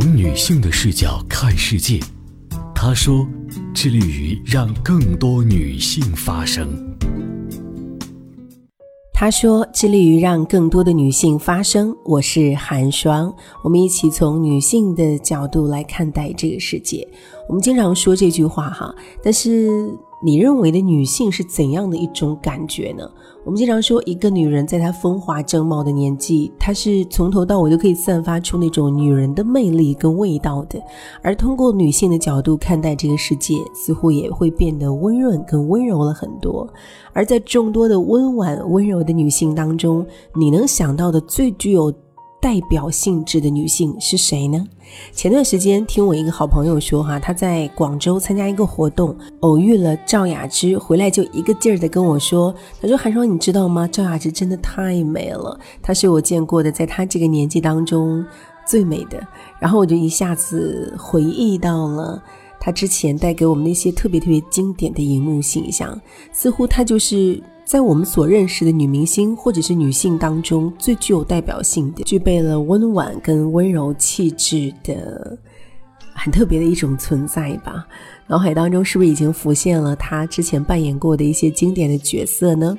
[0.00, 1.98] 从女性的视角看世界，
[2.72, 3.26] 他说
[3.74, 6.68] ：“致力于让更多女性发声。”
[9.12, 13.34] 他说：“致力于让更多的女性发声。”我是寒霜，
[13.64, 17.04] 我们一起从女性的角度来看待这个世界。
[17.48, 19.92] 我们经常说这句话哈，但是。
[20.20, 23.08] 你认为的女性是怎样的一种感觉呢？
[23.44, 30.82] 我们经常说，一个女人在她风华正茂的年纪，她是从头到尾都可以散发出那种女人的魅力跟味道的。
[31.22, 36.68] 而通过女性的角度看待这个世界，似乎也会变得温润跟温柔了很多。
[37.12, 40.04] 而在众多的温婉温柔的女性当中，
[40.34, 41.92] 你能想到的最具有
[42.40, 44.64] 代表性质的女性是谁呢？
[45.12, 53.88] 前段时间听我一个好朋友说，哈，他在广州参加一个活动，偶遇了赵雅芝，回来就一个劲儿的跟我说，他说韩双，你知道吗？
[53.88, 58.24] 赵雅芝真的太美了，她是我见过的，在她这个年纪当中
[58.66, 59.20] 最美的。
[59.58, 62.22] 然后我就一下子回忆到了
[62.60, 66.00] 她之前带给我们那些特别特别经典的荧幕形象，
[66.32, 67.42] 似乎她就是。
[67.68, 75.36] 在我们所认识的女明星或者是女性当中，最具有代表性的、具备了温婉跟温柔气质的
[76.14, 77.86] 很特别的一种存在吧。
[78.26, 82.74] 脑海当中是不是已经浮现了她之前扮演过的一些经典的角色呢？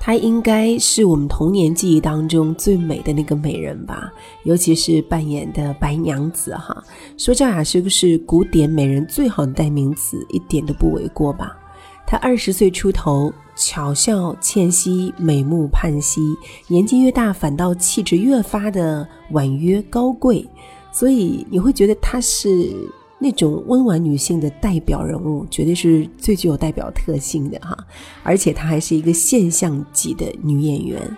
[0.00, 4.12] 她应该是我们童年记忆当中最美的那个美人吧，
[4.42, 6.82] 尤其是扮演的白娘子哈。
[7.16, 11.56] 说赵雅是不是古典美人最好的代名词，一点都不为过吧？
[12.04, 13.32] 她二十岁出头。
[13.56, 16.20] 巧笑倩兮，美目盼兮。
[16.68, 20.48] 年纪越大，反倒气质越发的婉约高贵，
[20.92, 22.74] 所以你会觉得她是
[23.18, 27.76] 那种温婉女性的代表人物，绝对是最具有代表特性的哈。
[28.22, 31.16] 而且她还是一个现象级的女演员，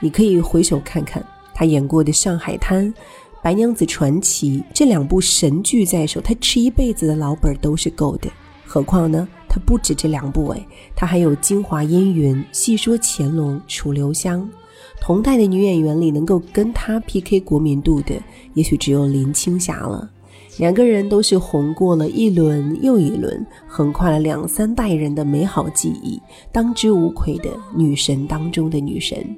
[0.00, 2.86] 你可以回首看看她演过的《上海滩》
[3.42, 8.30] 《白娘子传奇》这两部神剧在手，她吃一辈子的老本都是够的，
[8.64, 9.28] 何况呢？
[9.52, 14.40] 他不止这两部哎，他还有《京华烟云》《戏说乾隆》《楚留香》。
[14.98, 18.14] 同代的女演员里，能够跟他 PK 国民度的，
[18.54, 20.10] 也许只有林青霞了。
[20.56, 26.18] 两个人都是红过了一轮又一轮，横跨了两三代人的美好记忆，
[26.50, 29.36] 当之无愧的女神当中的女神。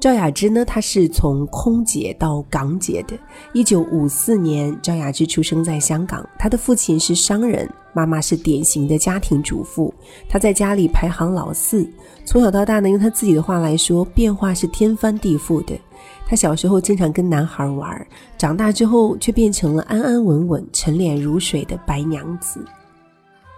[0.00, 0.64] 赵雅芝呢？
[0.64, 3.16] 她是从空姐到港姐的。
[3.52, 6.28] 一九五四年，赵雅芝出生在香港。
[6.36, 9.92] 她的父亲是商人，妈妈是典型的家庭主妇。
[10.28, 11.88] 她在家里排行老四。
[12.24, 15.78] 从小到大呢，用她自己的话来说，变化是天翻地覆的。
[16.26, 18.06] 她小时候经常跟男孩玩，
[18.38, 22.64] 长大之后却变成了安安稳稳、沉脸如水的白娘子。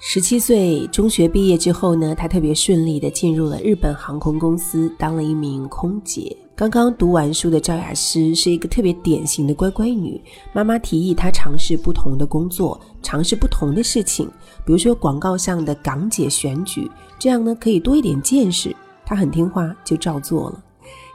[0.00, 6.36] 十七岁中学毕业之后呢，她特别顺利的进入了日本航空公司，当了一名空姐。
[6.56, 10.22] 刚刚读完书的赵雅诗是一个特别典型的乖乖女。
[10.52, 14.30] 妈妈提议她尝试不同的工作，尝试不同的事情，
[14.64, 16.88] 比如说广告上的港姐选举，
[17.18, 18.74] 这样呢可以多一点见识。
[19.04, 20.62] 她很听话，就照做了。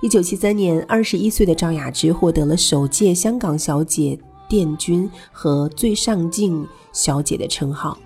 [0.01, 4.19] 一九七三年，二十一岁的赵雅芝获得了首届香港小姐
[4.49, 7.97] 殿军和最上镜小姐的称号。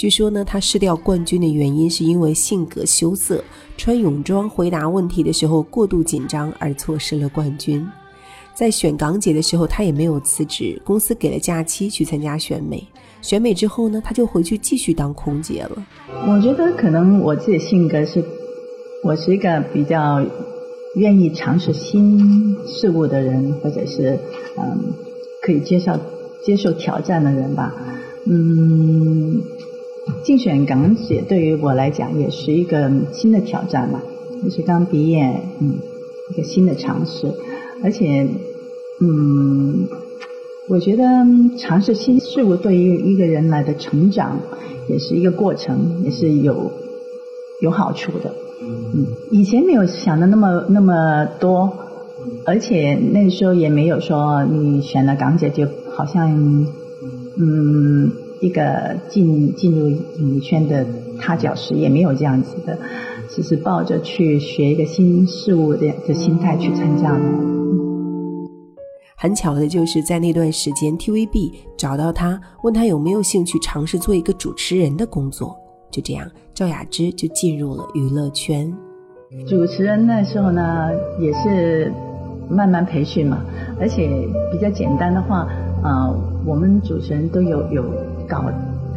[0.00, 3.44] 据说呢，她失掉冠军的原因是因为性格羞涩，
[3.76, 7.86] 穿泳装回答问题的时候过度紧张而错失了冠军。
[8.54, 12.82] 在选港姐的时候，她也没有辞职，公司给了假期去参加选美。
[13.20, 15.86] 选美之后呢，她就回去继续当空姐了。
[16.26, 18.24] 我觉得可能我自己性格是，
[19.04, 20.24] 我是一个比较
[20.96, 24.18] 愿意尝试新事物的人，或者是
[24.56, 24.94] 嗯
[25.42, 25.92] 可以接受
[26.42, 27.74] 接受挑战的人吧。
[28.24, 29.42] 嗯。
[30.22, 34.02] 竞选港姐对于我来讲也是一个新的挑战嘛，
[34.42, 35.74] 也是刚毕业，嗯，
[36.30, 37.32] 一个新的尝试，
[37.82, 38.26] 而且，
[39.00, 39.86] 嗯，
[40.68, 41.04] 我觉得
[41.58, 44.40] 尝试新事物对于一个人来的成长
[44.88, 46.70] 也是一个过程，也是有
[47.60, 48.34] 有好处的。
[48.62, 51.72] 嗯，以前没有想的那么那么多，
[52.44, 56.66] 而且那时候也没有说你选了港姐就好像，
[57.36, 58.12] 嗯。
[58.40, 60.86] 一个进进入演艺圈的
[61.20, 62.78] 踏脚石也没有这样子的，
[63.28, 67.20] 只是抱着去学一个新事物的的心态去参加的。
[69.16, 75.54] 很巧的就是在那段时间，TVB 找到他，问他有没有兴趣尝试做一个主持人的工作。
[75.90, 78.72] 就这样，赵雅芝就进入了娱乐圈。
[79.46, 80.88] 主持人那时候呢，
[81.18, 81.92] 也是
[82.48, 83.44] 慢慢培训嘛，
[83.78, 84.08] 而且
[84.50, 85.46] 比较简单的话，
[85.82, 86.08] 啊，
[86.46, 87.84] 我们主持人都有有。
[88.30, 88.44] 稿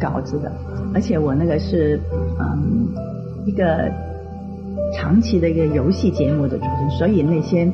[0.00, 0.52] 稿子的，
[0.94, 2.00] 而且我那个是
[2.38, 2.86] 嗯
[3.44, 3.90] 一个
[4.94, 7.64] 长期的一个游戏节目的主持人，所以那些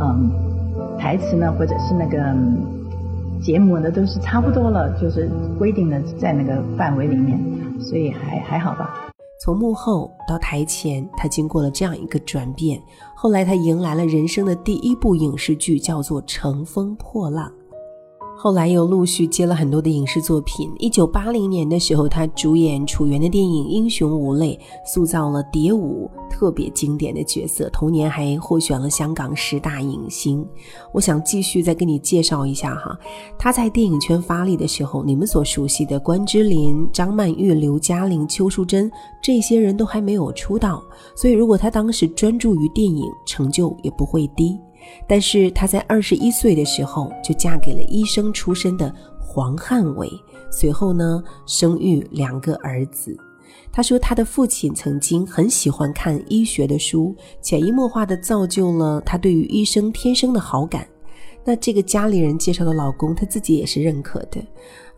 [0.00, 0.30] 嗯
[0.98, 2.18] 台词呢，或者是那个
[3.40, 5.28] 节节目呢都是差不多了，就是
[5.58, 7.36] 规定的在那个范围里面，
[7.80, 8.94] 所以还还好吧。
[9.42, 12.80] 从幕后到台前，他经过了这样一个转变。
[13.16, 17.48] 后来他迎来了人生的第一部影视剧，叫做《乘风破浪》。
[18.42, 20.72] 后来又陆续接了很多的影视作品。
[20.78, 24.58] 一九八零年的时候，他主演楚原的电影《英雄无泪》，
[24.90, 27.68] 塑造了蝶舞特别经典的角色。
[27.68, 30.42] 同年还获选了香港十大影星。
[30.90, 32.98] 我想继续再跟你介绍一下哈，
[33.38, 38.90] 他在电影圈发力的时候，你们所熟悉的关之琳、张曼玉、刘嘉玲、邱淑贞
[39.22, 40.82] 这些人都还没有出道，
[41.14, 44.58] 所以如果他当时专注于电影，成就也不会低。
[45.06, 50.10] 但是她在二十一岁的时候就嫁给了医生出身的黄汉伟，
[50.50, 53.16] 随后呢生育两个儿子。
[53.72, 60.86] 她说她的父亲曾经很喜欢看医学的书，潜移默化的造就了她对于医生天生的好感。
[61.44, 64.40] 那这个家里人介绍的老公，她自己也是认可的。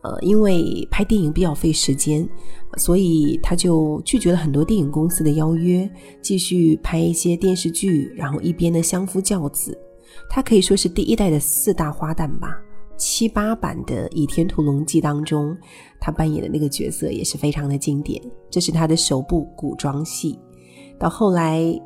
[0.03, 2.29] 呃，因为拍电影比较费时间，
[2.77, 5.89] 所以他就拒绝了很多电影公司的邀约，
[6.21, 9.79] 继续拍一些电视剧，然后一边呢相夫教子。
[10.29, 12.61] 他可以说是第一代的四大花旦吧。
[12.97, 15.57] 七八版的《倚天屠龙记》当中，
[16.01, 18.23] 他扮演的那个角色也是非常的经典。
[18.51, 20.39] 这是他的首部古装戏，
[20.99, 21.81] 到后来。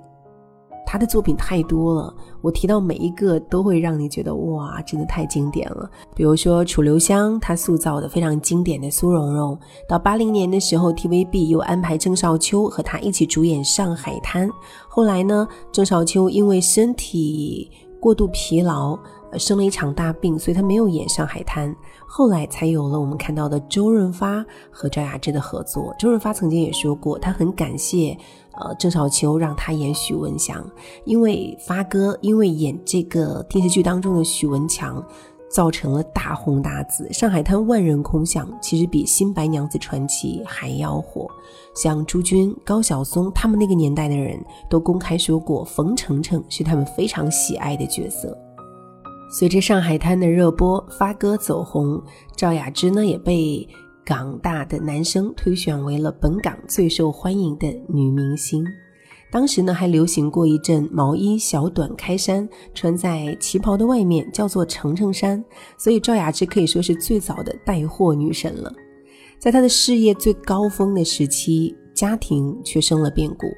[0.86, 5.90] 他的作品太多了，我提到每一个都会让你觉得哇，真的太经典了。
[6.14, 9.58] 比如说楚留香，他塑造的非常经典的苏蓉蓉。
[9.88, 14.48] 到八零年的时候，TVB 又安排郑少秋和他一起主演《上海滩》。
[14.88, 18.96] 后来呢，郑少秋因为身体过度疲劳。
[19.36, 21.68] 生了一场大病，所以他没有演《上海滩》，
[22.06, 25.94] 后来才有了我们看到的周润发和赵雅芝的合作。
[25.98, 28.16] 周润发曾经也说过，他很感谢
[28.58, 30.64] 呃郑少秋让他演许文强，
[31.04, 35.04] 因为发哥因为演这个电视剧当中的许文强，
[35.50, 41.28] 造成了大红大紫，《上海滩》万人空巷，其实比《新白娘子传奇》还要火。
[41.74, 48.36] 像朱军、高晓松他们那个年代的人都公开说过，冯程程是他们非常喜爱的角色。
[49.30, 52.00] 随着《上海滩》的热播，发哥走红，
[52.36, 53.68] 赵雅芝呢也被
[54.06, 58.64] 港大的男生推选为了本港最受欢迎的女明星。
[59.32, 65.44] 当时呢还流行过一阵毛衣小短开衫，穿在旗袍的外面，叫做程程衫。
[65.76, 68.72] 所以赵雅芝可以说是最早的带货女神了。
[69.40, 73.48] 在她的事业最高峰的时期，家庭却生了变故。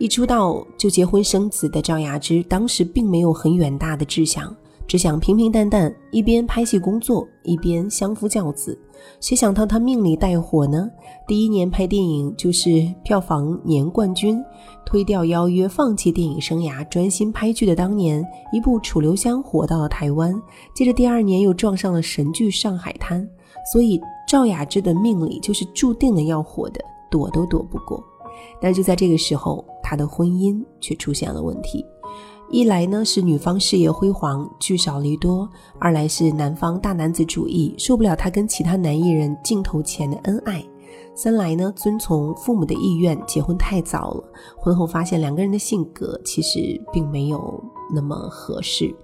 [0.00, 4.54] 一出道就结婚生子的赵雅芝，当时并没有很远大的志向。
[4.86, 8.78] 只想平平淡淡，一边拍戏工作，一边相夫教子。
[9.20, 10.88] 谁想到他命里带火呢？
[11.26, 14.42] 第一年拍电影就是票房年冠军，
[14.84, 20.34] 推掉邀约，放弃电影生涯，专心拍剧的当年，一部《楚留香》火到了台湾。
[20.74, 23.22] 接着第二年又撞上了神剧《上海滩》，
[23.72, 28.02] 所以赵雅芝的命里就是注定了要火的，躲都躲不过。
[28.60, 31.84] 但就在这个时候，她的婚姻却出现了问题。
[32.50, 35.48] 一来呢是女方事业辉煌聚少离多，
[35.80, 40.64] 二来是男方大男子主义受不了他跟其他男艺人镜头前的恩爱，
[41.16, 44.24] 三来呢遵从父母的意愿结婚太早了，
[44.56, 47.62] 婚后发现两个人的性格其实并没有
[47.92, 48.94] 那么合适，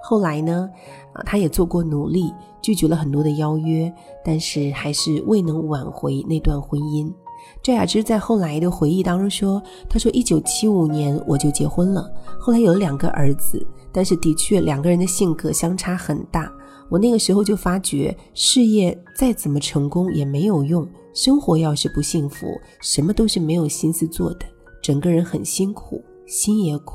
[0.00, 0.70] 后来呢
[1.12, 2.32] 啊他也做过努力
[2.62, 3.92] 拒绝了很多的邀约，
[4.24, 7.12] 但是还是未能挽回那段婚姻。
[7.62, 9.60] 赵雅芝在后来的回忆当中说
[9.90, 16.52] ：“她说，一九七五年我就结婚了，后来有了两个儿子，但是的确两个人的性格相差很大。
[16.88, 22.46] 我那个时候就发觉，事业再怎么成功也没有用，生活要是不幸福，
[22.80, 24.46] 什么都是没有心思做的，
[24.80, 26.94] 整个人很辛苦，心也苦。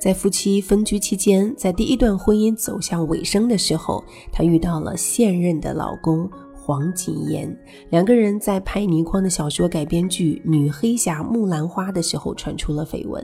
[0.00, 6.30] 在夫妻分居期间，在第一段婚姻走向尾声的时候，她遇到了现任的老公。”
[6.64, 7.54] 黄景炎
[7.90, 13.22] 两个人在拍倪匡的小说改编剧《女黑侠木兰花》的时候传出了绯闻。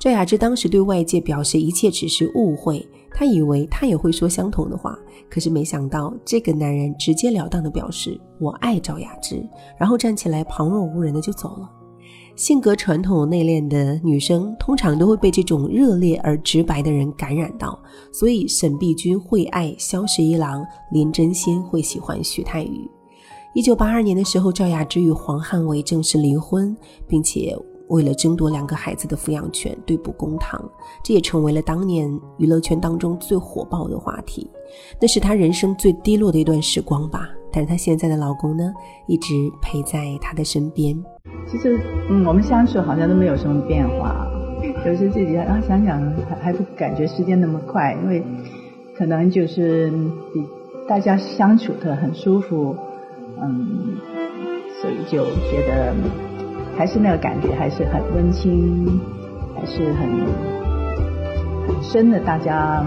[0.00, 2.84] 赵雅芝当时对外界表示一切只是误会，
[3.14, 4.98] 她以为他也会说相同的话，
[5.30, 9.48] 可是没想到这个男人直截了当的表示我爱赵雅芝，
[9.78, 11.70] 然后站起来旁若无人的就走了。
[12.34, 17.78] 性格传统内敛的女生，通常都会被这种热烈而直白的人感染到，
[18.10, 22.90] 所以沈碧君会爱萧十一郎，林真心会喜欢徐太宇。
[23.54, 26.74] 一九八二年的时候，赵雅芝与黄汉伟正式离婚，
[27.06, 27.54] 并且
[27.88, 30.68] 为了争夺两个孩子的抚养权对簿公堂，
[31.04, 34.50] 这也成为了当年娱乐圈当中最火爆的话题。
[34.98, 37.28] 那是她人生最低落的一段时光吧。
[37.52, 38.72] 但是她现在的老公呢，
[39.06, 40.96] 一直陪在她的身边。
[41.46, 41.78] 其实，
[42.08, 44.26] 嗯，我们相处好像都没有什么变化。
[44.86, 48.24] 有时自己啊想想，还还不感觉时间那么快，因为
[48.96, 49.90] 可能就是
[50.32, 50.44] 比
[50.88, 52.76] 大家相处的很舒服，
[53.40, 53.96] 嗯，
[54.80, 55.94] 所以就觉得
[56.76, 59.00] 还是那个感觉，还是很温馨，
[59.54, 60.08] 还是很
[61.66, 62.84] 很深的，大家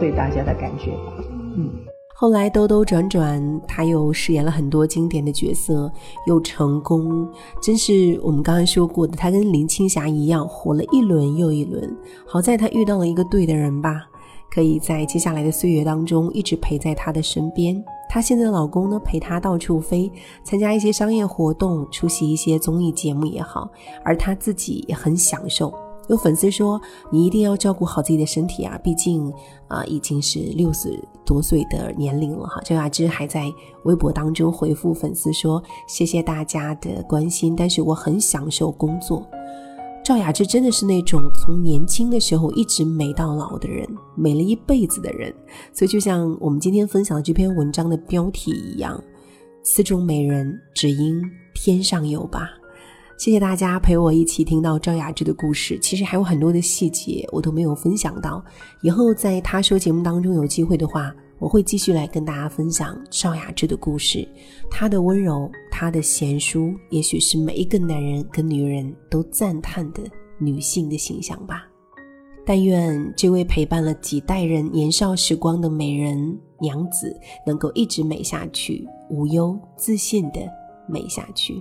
[0.00, 1.24] 对大家的感觉吧，
[1.56, 1.87] 嗯。
[2.20, 5.88] 后来兜兜转转，他又饰演了很多经典的角色，
[6.26, 7.28] 又成功，
[7.62, 11.96] 真是我们刚刚说过的，他跟林青霞一样，火了一轮又一轮。
[12.26, 14.04] 好在他遇到了一个对的人吧，
[14.50, 17.80] 可以在接下来的岁月当中一直陪在他的身边。
[18.10, 20.10] 她现在的老公呢，陪她到处飞，
[20.42, 23.70] 参加一些商业活动，出席一些综艺节目也好，
[24.04, 25.72] 而她自己也很享受。
[26.08, 26.80] 有粉丝说
[27.12, 29.32] ：“你一定要照顾好自己的身体啊，毕竟
[29.68, 33.52] 啊已经是六十多岁的年龄了哈。”赵雅芝还在
[33.84, 39.26] 微博当中回复粉丝说：“谢谢大家的关心，但是我很享受工作。”
[40.02, 43.86] 赵雅芝真的是那种从年轻的时候一直美到老的人，
[44.16, 45.30] 美了一辈子的人。
[45.74, 48.98] 所以就像我们今天分享的这篇文章的标题一样
[49.62, 51.22] ：“四种美人，只因
[51.54, 52.48] 天上有吧。”
[53.18, 58.42] 谢谢大家陪我一起听到赵雅芝的故事，其实还有很多的细节我都没有分享到。
[58.80, 64.26] 以后在他说节目当中有机会的话，我会继续来跟大家分享赵雅芝的故事。
[64.70, 70.00] 她的温柔，她的贤淑，也许是每一个男人跟女人都赞叹的
[70.38, 71.66] 女性的形象吧。
[72.46, 80.40] 但愿这位陪伴了几代人年少时光的美人娘子，能够一直美下去，无忧自信的
[80.88, 81.60] 美下去。